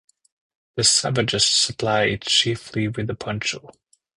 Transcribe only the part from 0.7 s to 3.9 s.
The savages supply it chiefly with the poncho.